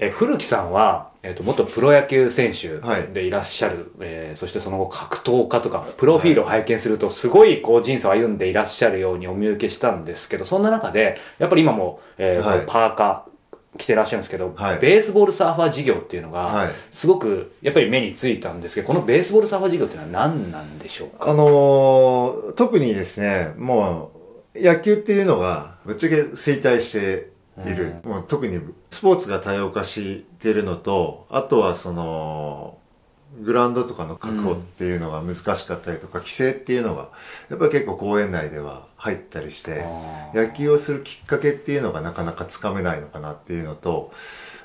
[0.00, 3.08] えー古木さんは、えー、と元プロ野球選手はい。
[3.12, 12.64] でいらっしゃる、えーそしてその後格闘家とかプロフィールを拝見するとすごいこう人生を歩んでいらっしゃるようにお見受けしたんですけどそんな中でやっぱり今も、えーはい。
[12.66, 13.28] パーカー
[13.78, 14.78] 着てらっしゃるんですけど、はい。
[14.78, 16.68] ベースボールサーファー事業っていうのが、はい。
[16.90, 21.30] すごくやっぱり目についたんですけどこのベースボールサーファー事業っていうのは何なんでしょうか？
[21.30, 24.10] あのー特にですね、も
[24.54, 27.30] う、野球っていうのが、ぶっちゃけ衰退して
[27.66, 27.96] いる。
[28.04, 32.78] もう特に、スポーツが多様化しているのと、あとはその、
[33.40, 37.08] グラウンドとかの確保っていうのが難しかったりとか、規制っていうのが、
[37.50, 44.12] やっぱり結構公園内では入ったりして、あ野球をするきっかけっていうのがなかなかつかめないのかなっていうのと、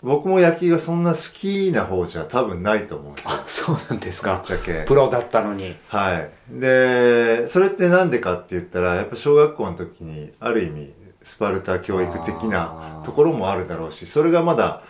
[0.01, 3.31] 僕も野球がそんな好きな方じゃ多分ないと思うんですよ。
[3.31, 4.83] あそうなんですぶっかちゃけ。
[4.85, 6.29] プロだったのにはい。
[6.49, 14.83] で、それってなんでかって言ったら、やっぱ小学校の時に、ある意味、スパルタ教育的あなーところもあるだろうし、それがまだ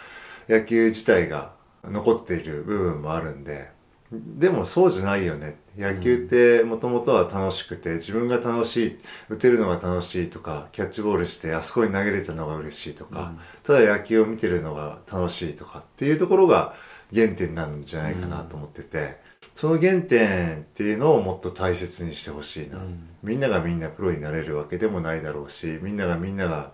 [0.50, 3.72] 野球自体が残っている部分もあるんで、
[4.12, 5.58] でもそうじゃないよね。
[5.78, 16.76] 野球ってもともとは楽しくて、自分が楽しい、打てるのが楽しいとか、キャッチボールしてあそこに投げれたのが嬉しいとか、ただ野球を見てるのが楽しいとかっていうところが
[17.14, 19.23] 原点なんじゃないかなと思ってて、
[19.56, 22.80] その原点っていうのをもっと大切にしてほしいな、
[23.22, 26.72] みんながみんなプロになれるわけでもないだろうしみんながみんなが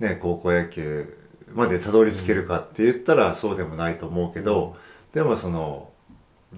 [0.00, 1.18] ね高校野球
[1.54, 4.76] までたどり着けるかって言ったらそうでもないと思うけど、
[5.14, 5.90] でもその、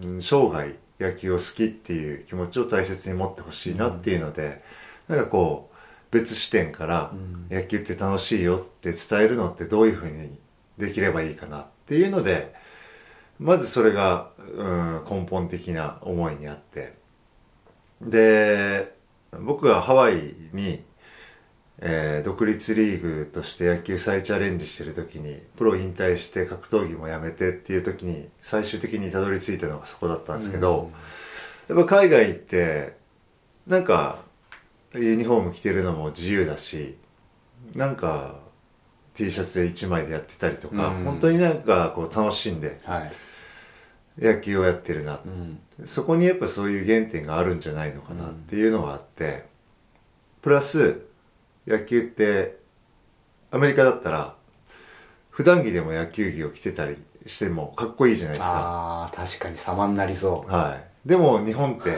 [0.03, 4.63] うん生涯野球を好きっていう気持ちを大切に持ってほしいなっていうので、
[5.09, 5.77] なんかこう
[6.11, 7.13] 別視点から
[7.51, 10.39] 野球って楽しいよって伝えるのってどういうふうに
[10.77, 12.55] できればいいかなっていうので
[13.39, 16.95] まずそれが、うん、根本的な思いにあって。
[18.01, 18.95] で
[19.41, 20.85] 僕がハワイに、
[21.81, 30.91] えー独立リーグとして野球再チャレンジしてる時にプロ引退して格闘技もやめてっていう時に最終的にたどり着いたのがそこだったんですけど、
[31.69, 32.97] やっぱ海外行って
[33.67, 34.23] なんか
[34.95, 36.97] ユニフォーム着てるのも自由だし
[37.75, 38.41] なんか
[39.15, 41.05] T シャツで1枚でやってたりとか、うん。
[41.05, 43.13] 本当になんかこう楽しんではい、
[44.19, 45.61] 野球をやってるな、うん。
[45.87, 49.47] そこにやっぱそういう原点があるんじゃないのかなっていうのがあって、
[50.43, 51.03] プラス
[51.67, 52.59] 野球って
[53.51, 54.35] アメリカだったら
[55.31, 58.53] 普段着でも野球着を着てたりしてもかっこいいじゃないですか。
[58.57, 60.51] ああ確かに様になりそう。
[60.51, 61.09] はい。
[61.09, 61.95] でも日本って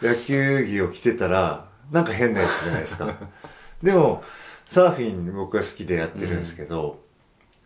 [0.00, 3.14] 野球着を着てたらなんか変なやつじゃないですか。
[3.82, 4.24] でも
[4.68, 7.00] サーフィン僕は好きでやってるんですけど、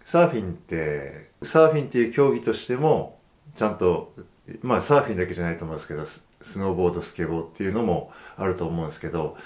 [0.05, 3.18] サーフィンってサーフィンっていう競技としても
[3.57, 4.15] ちゃんと
[4.63, 9.37] まあサーフィンだけじゃないと思うんですけどススノーボードスケボーっていうのもあると思うんですけど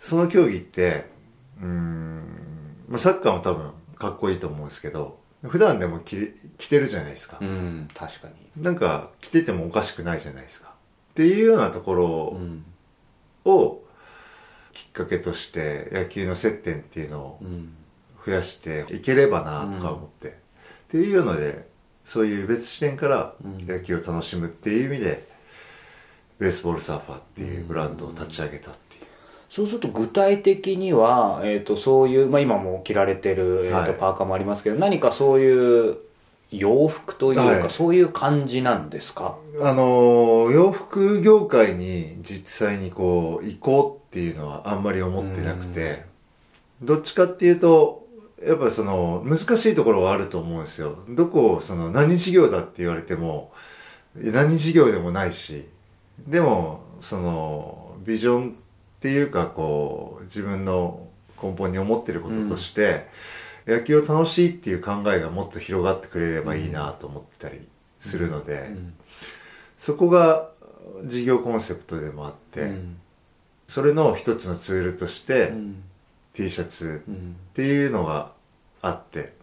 [0.00, 1.06] その競技って
[1.60, 2.22] うーん、
[2.88, 8.62] まあ、サッカーも多分かっこいいと思うんですけど普段でも着着てるじゃないですか、うん確かに。
[8.62, 10.74] なんか着ててもおかしくないじゃないですか。
[11.12, 12.64] っていうようなところうん。
[13.46, 13.80] を
[14.74, 17.72] きっかけとして野球の接点っていうのをうん。
[18.26, 20.32] 増やしていければなとか思って、っ
[20.88, 21.66] ていうので
[22.12, 23.66] そういう別視点からうん。
[23.68, 25.24] 野球を楽しむっていう意味で、
[26.40, 29.04] ベースボールサーファーっていうブランドを立ち上げたっていう。
[29.48, 34.00] そうすると具体的には、えー、とそういう、まあ、今も着られてる、えーとはい。
[34.00, 35.98] パーカーもありますけど何かそういう
[36.50, 37.70] 洋服というか、はい。
[37.70, 39.36] そういう感じなんですか？
[39.62, 46.04] あのー洋服業界に実際にこう行こうっていうのはあんまり思ってなくて、
[46.82, 47.99] どっちかっていうと
[48.46, 50.98] やっぱその難しいところはあると思うんですよ。
[51.08, 53.52] どこをその何事業だって言われても
[54.14, 55.66] 何事業でもないし
[56.26, 58.54] でもそのビジョンっ
[59.00, 61.06] ていうかこう自分の
[61.42, 63.08] 根本に思ってることとして、
[63.66, 67.66] 野球を楽しいっていう考えがもっと広がってくれればいいなと思ってたり
[68.00, 68.94] するので、うん。
[69.78, 70.50] そこが
[71.06, 72.96] 事業コンセプトでもあって、うん。
[73.68, 75.84] それの一つのツールとして、うん
[76.40, 77.36] T シャツうん。
[77.50, 78.32] っていうのが
[78.82, 79.34] あって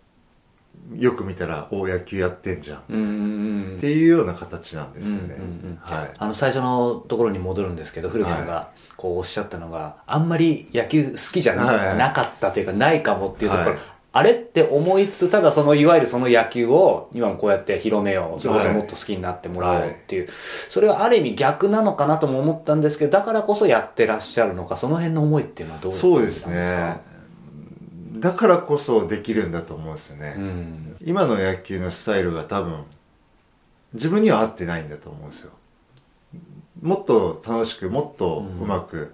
[0.96, 6.12] よく見たら「お野球やってんじゃん」うんうんっていうような形なんですよね、うんうんうんはい。
[6.18, 13.80] あの最初のところに戻るんですけど古木さんがこうおっしゃったのが、あんまり野球好きじゃな,、かったというかないかもっていうところ、はい
[14.18, 20.28] あれって思いつつただそのいわゆるその野球を今もこうやって広めようそれこそもっと好きになってもらおうっていう、
[20.70, 27.00] それはある意味逆なのかなとも思ったんですけどだからこそやってらっしゃるのかその辺の思いっていうのはどういうそうですね。
[28.16, 30.98] だからこそできるんだと思うんですよね、うん。
[31.06, 32.86] 今の野球のスタイルが多分
[33.94, 35.52] 自分には合ってないんだと思うんですよ。
[36.82, 39.14] もっと楽しくもっとうまく、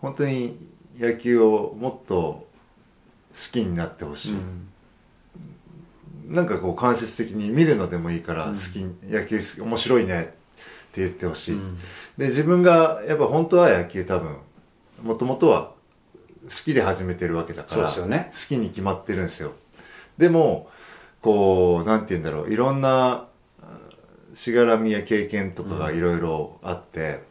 [0.00, 0.58] 本当に
[0.98, 2.49] 野球をもっと好
[3.34, 4.34] きになってほしい、
[6.28, 8.54] なんかこう間接的に見るのでもいいからうん。
[8.54, 10.24] 好き、野球好き面白いねっ
[10.92, 11.78] て言ってほしい、うん。
[12.18, 14.36] で自分がやっぱ本当は野球多分
[15.02, 15.72] もともとは
[16.44, 18.30] 好きで始めてるわけだからね。
[18.32, 19.52] 好きに決まってるんですよ。
[20.18, 20.68] でも
[21.22, 23.26] こうなんて言うんだろういろんな
[23.62, 23.66] あ
[24.34, 27.22] しがらみや経験とかがいろいろあって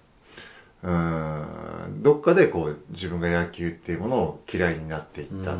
[0.83, 5.55] うんどっかでこう自分が野球っていうものを嫌いになっていった、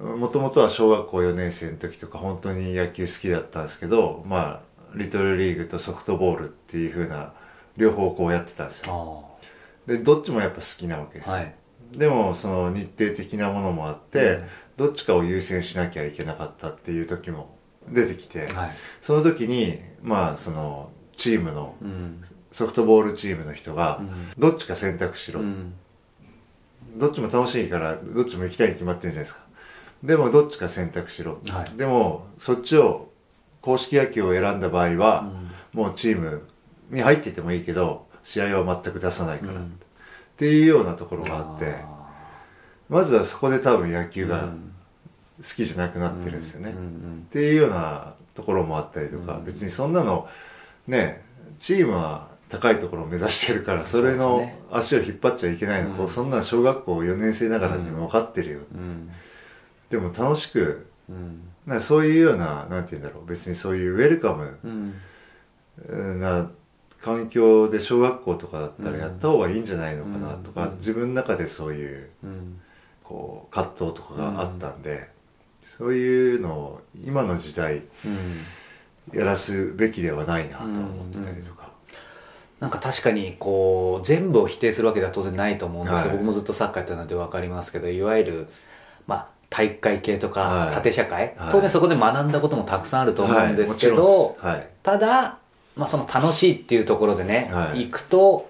[0.00, 7.32] もともとは小学校4年生の時とか本当に野球好きだったんですけどまあリトルリーグとソフトボールっていう風な
[7.76, 9.24] 両方こうやってたんですよ。
[9.24, 11.54] あでどっちもやっぱ好きなわけですよ、あはい。
[11.92, 14.40] でもその日程的なものもあって、
[14.76, 17.56] どっちかを優先しなきゃいけなかったっていう時も
[17.88, 18.72] 出てきて、はい。
[19.00, 22.24] その時にまあそのチームのうん。
[22.50, 24.10] ソフトボールチームの人がうん。
[24.38, 25.74] どっちか選択しろ、うん。
[26.96, 29.47] どっちも楽しいからどっちも行きたいに決まってるじゃないですか
[30.02, 31.76] でもどっちか選択しろ、はい。
[31.76, 33.10] でもそっちを
[33.62, 35.30] 公式野球を選んだ場合は、
[35.74, 35.80] うん。
[35.80, 36.48] もうチーム
[36.90, 39.78] に入っていてもいいけど試合は全く出さないから、っうん。
[40.36, 41.76] ていうようなところがあって
[42.88, 44.72] まずはそこで多分野球がうん。
[45.40, 46.74] 好きじゃなくなってるんですよね、っ
[47.30, 49.44] ていうようなところもあったりとか、うん。
[49.44, 50.28] 別にそんなの
[50.88, 51.22] ね
[51.60, 56.08] チームは高いところを目指してるからそれの足を引っ張っちゃいけないの、こううん。
[56.08, 59.10] そんな小学校4年生ながらにも分かってるよ、うん
[59.90, 61.40] でも楽しくうん。
[61.66, 63.26] なそういうようななんて言うんだろう。
[63.26, 66.20] 別にそういうウェルカムうん。
[66.20, 66.50] な
[67.00, 70.76] 環境で小学校とかだったらやった方がいいんじゃないのかなとか、うん。
[70.78, 72.60] 自分の中でそういううん。
[73.04, 75.08] こう葛藤とかがあったんで、
[75.78, 78.40] そういうのを今の時代うん。
[79.18, 81.70] やらすべきではないなと思ってたりとか、
[82.60, 86.18] なんか確かにこう全部を否定するわけでは当然ないと思うんですけど、はい。
[86.18, 88.48] 僕もずっとサッカーやってたので分かりますけどいわゆる
[89.06, 90.74] まあ体育会系とかはい。
[90.76, 91.52] 縦社会、はい。
[91.52, 94.38] 当然そこで学んだこともたくさんあると思うんですけど、
[94.84, 95.38] ただ、
[95.76, 97.86] まあ、その楽しいっていうところでね、はい。
[97.86, 98.48] 行くと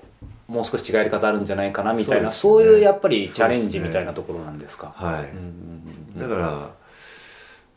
[0.49, 4.93] もう少し違いやり方あるんじゃないかなみたいなそういうやっぱりチャレンジみたいなところなんですか？
[4.97, 6.71] はい、だから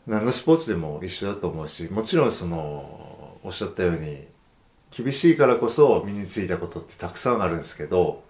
[0.06, 4.24] 何のスポーツでも一緒だと思うしもちろんそのおっしゃったように
[4.90, 8.22] 厳しいからこそ身についたことってたくさんあるんですけど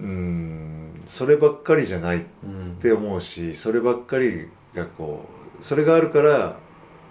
[0.00, 5.26] うんそればっかりじゃないっうんて思うしそればっかりがこ
[5.60, 6.56] うそれがあるから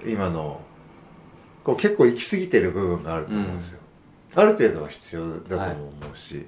[0.06, 0.62] 今の
[1.64, 3.80] こう結構行き過ぎてる部分があると思うんですよ、
[4.36, 6.46] ある程度は必要だとも思うし、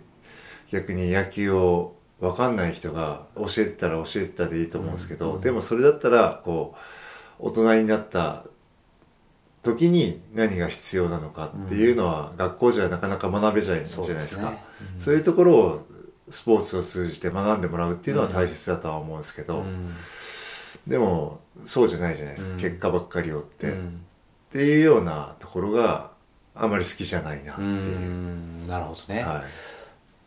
[0.72, 5.42] 逆に野球を分かんない人が教えてたら教えてたでいいと思うんですけど、うん。
[5.42, 6.76] でもそれだったらこ
[7.40, 8.44] う大人になった
[9.64, 14.54] 時に何が必要なのかっていうのは学校じゃなかなか学べちゃいじゃないですか、
[14.96, 15.02] うん。
[15.02, 15.88] そういうところを
[16.30, 19.96] スポーツを通じて学んでもらうっていうのは大切だとは思うんですけど、うん
[20.88, 22.60] でもそうじゃないじゃないですか、うん。
[22.60, 24.06] 結果ばっかり追って、っうん。
[24.54, 26.12] ていうようなところが
[26.56, 28.68] あまり好きじゃないなってういう、ん。
[28.68, 29.44] なるほどね、はい。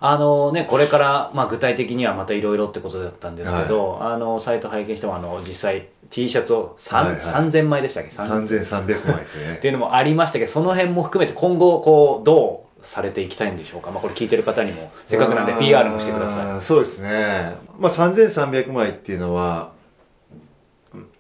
[0.01, 7.21] あのね、これから、まあ、具体的にはまたいろいろってことだったんですけど、あのサイト拝見してもあの実際 T シャツを、三はいはい。
[7.21, 16.61] 3000枚でしたっけ？3000 3300枚ですってねいうのもありましたけどその辺も含めて今後こうどうされていきたいんでしょうか、まあ、これ聞いてる方にもせっかくなんで PR もしてください。
[16.63, 19.73] そうですね、まあ、3300枚っていうのは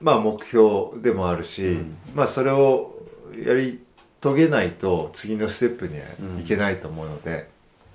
[0.00, 1.78] まあ目標でもあるし、
[2.14, 2.98] まあそれを
[3.44, 3.80] やり
[4.20, 6.04] 遂げないと次のステップには
[6.40, 7.48] いけないと思うので、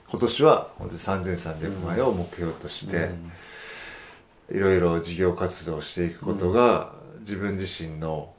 [0.10, 3.10] 今年は本当に3300枚を目標としい、て、
[4.51, 8.32] いろいろ事業活動していくことが、自分自身の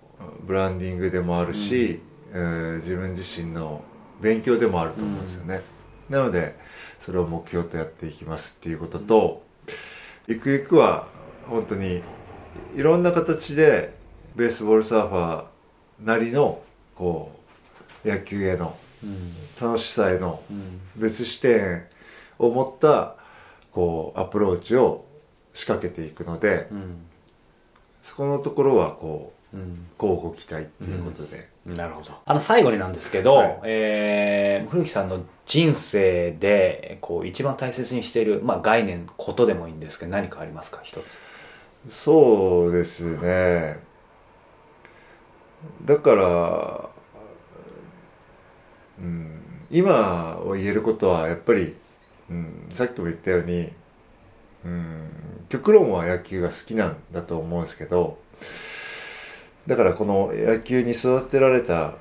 [0.42, 2.00] ブランディングでもあるし、
[2.32, 3.82] えー自分自身の
[4.20, 5.62] 勉強でもあると思うんですよね、
[6.08, 6.56] なので
[7.00, 9.42] それを目標とやっていきますっていうことと、
[10.26, 11.08] ゆくゆくは
[11.46, 12.02] 本当に
[12.74, 13.94] いろんな形で
[14.34, 16.62] ベースボールサーファーなりの
[16.94, 17.32] こ
[18.04, 19.32] う野球へのうん。
[19.60, 20.80] 楽しさへのうん。
[20.96, 21.84] 別視点
[22.38, 23.16] を持った
[23.72, 25.04] こうアプローチを
[25.54, 27.06] 仕掛けていくのでうん。
[28.02, 29.86] そこのところはこううん。
[30.00, 32.12] 交互期待っていうことで、なるほど。
[32.24, 33.60] あの最後になんですけど、はい。
[33.64, 40.80] えー古木さんの人生でこう一番大切にしている、まあ、概念ことでもいいんですけど何かありますか？
[40.82, 41.20] 一つ。
[41.88, 43.78] そうですね。
[45.84, 46.90] だから、
[48.98, 49.40] うん、
[49.70, 51.76] 今を言えることはやっぱり、
[52.28, 53.70] うん、さっきも言ったように、
[54.64, 55.08] うん、
[55.48, 58.18] 極論は野球が好きなんだと思うんですけど
[59.66, 61.94] だからこの野球に育てられた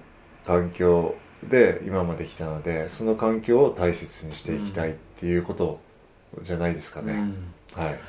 [0.45, 5.80] 環境で今まで来たのでその環境を大切にしていきたいっていうこと
[6.41, 7.53] じゃないですかね、うん。
[7.74, 7.99] はい。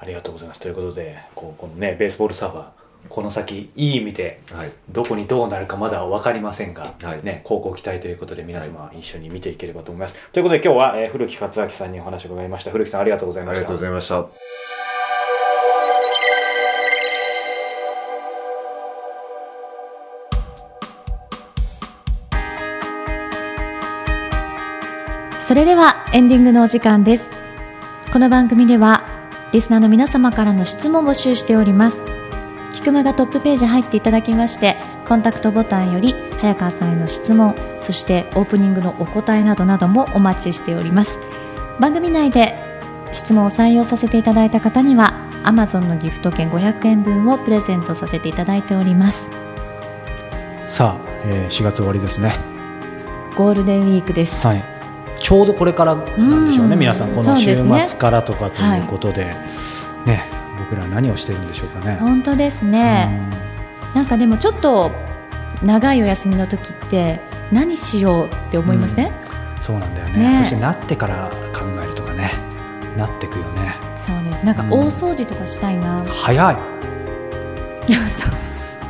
[0.00, 0.60] ありがとうございます。
[0.60, 2.66] ということでこうこのねベースボールサーファー
[3.08, 4.70] この先いい意味ではい。
[4.90, 7.24] どこにどうなるかまだ分かりませんが、はい。
[7.24, 10.16] ね、高校期待ということで皆様一緒に見ていければと思います。
[10.32, 12.70] ということで今日は、えー古木克明さんにお話を伺いました。
[12.70, 13.60] 古木さんありがとうございました。
[13.60, 13.82] ありがとうご。
[13.82, 14.71] ざいました
[25.52, 27.28] それではエンディングのお時間です。
[28.10, 29.04] この番組では
[29.52, 32.02] リスナーの皆様からの質問を募集しております。
[32.72, 41.18] キクマがトップページ入っていただきましてコンタクトボタンより早川さんへの質問そしてオープニングのお答えなどなどもお待ちしております。
[41.78, 42.56] 番組内で
[43.12, 45.12] 質問を採用させていただいた方には
[45.44, 49.28] Amazon のギフト券500円分をプレゼントさせていただいております。
[50.64, 52.36] さあ、えー4月終わりですね。
[53.36, 54.46] ゴールデンウィークです。
[54.46, 54.71] はい。
[55.22, 56.80] ちょうどこれからなんでしょうね、うん。
[56.80, 59.34] 皆さんこの週末からとかということで、
[60.04, 60.24] ね、
[60.58, 61.96] 僕ら何をしてるんでしょうかね。
[62.00, 63.30] 本当ですね、
[63.94, 64.90] なんかでもちょっと
[65.62, 67.20] 長いお休みの時って
[67.52, 69.12] 何しようって思いません、うん。
[69.60, 70.28] そうなんだよね。
[70.28, 70.32] ね。
[70.32, 72.32] そしてなってから考えるとかね。
[72.98, 73.76] なってくよね。
[73.96, 74.44] そうです。
[74.44, 76.56] なんか大掃除とかしたいな、早い。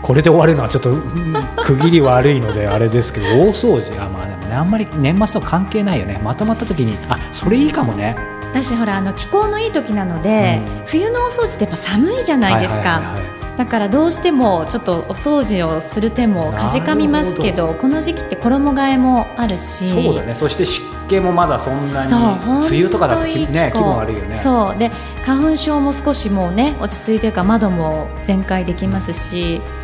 [0.03, 1.33] これで終わるのはちょっとうん
[1.65, 4.03] 区切り悪いのであれですけど大掃除。
[4.03, 4.59] あまあね。
[4.59, 6.21] あんまり年末と関係ないよね。
[6.23, 8.17] まとまった時にあそれいいかもね。
[8.53, 10.87] 私ほらあの気候のいい時なので、うん。
[10.87, 13.57] 冬のお掃除ってやっぱ寒いじゃないですか、はいはいはいはい。
[13.57, 19.89] だからどうしてもちょっとお掃除をする手もかじかみますけどこの時期って衣替えもあるし。
[19.89, 20.35] そうだね。
[20.35, 23.53] そして湿気もまだそんなにそう梅雨とかだと気候。
[23.53, 24.37] ね気分悪いよね。
[24.37, 24.79] そう。
[24.79, 24.91] で
[25.25, 29.82] 花粉症も少しもうね落ち着いてるから窓も全開できますし、なる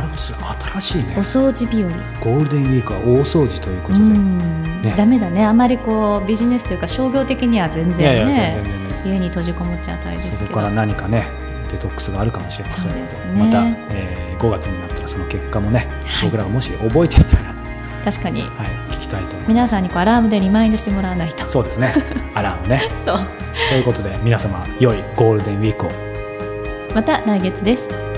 [0.00, 1.14] れ新しいね。
[1.16, 1.90] お掃除日和。
[2.20, 4.82] ゴールデンウィークは大掃除ということで、うん。
[4.82, 4.94] ね。
[4.96, 5.44] ダメだね。
[5.44, 8.80] あまりこうビジネスというか商業的には全然ね。
[9.04, 10.44] 家に閉じこもっちゃう大ですけど。
[10.44, 11.26] そこから何かね
[11.70, 13.08] デトックスがあるかもしれませんのでね。
[13.34, 16.30] また、えー5月になったらその結果もね、はい。
[16.30, 17.54] 僕らがもし覚えていたら、は
[18.00, 18.44] い、確かに。
[18.44, 19.48] 聞きたいと思います。
[19.48, 21.48] 皆さんにこうアラームでリマインドしてもらわないと。
[21.48, 21.92] そうですね。
[22.34, 22.82] アラームね。
[23.04, 23.20] そう。
[23.68, 25.90] ということで皆様良いゴールデンウィークを。
[26.94, 28.09] また来月です